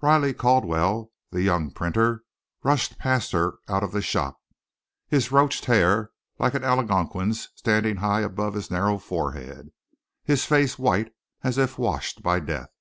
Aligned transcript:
Riley 0.00 0.34
Caldwell, 0.34 1.12
the 1.30 1.42
young 1.42 1.70
printer, 1.70 2.24
rushed 2.64 2.98
past 2.98 3.30
her 3.30 3.58
out 3.68 3.84
of 3.84 3.92
the 3.92 4.02
shop, 4.02 4.36
his 5.06 5.30
roached 5.30 5.66
hair 5.66 6.10
like 6.40 6.54
an 6.54 6.64
Algonquin's 6.64 7.50
standing 7.54 7.98
high 7.98 8.22
above 8.22 8.54
his 8.54 8.68
narrow 8.68 8.98
forehead, 8.98 9.70
his 10.24 10.44
face 10.44 10.76
white 10.76 11.12
as 11.44 11.56
if 11.56 11.78
washed 11.78 12.20
by 12.20 12.40
death. 12.40 12.72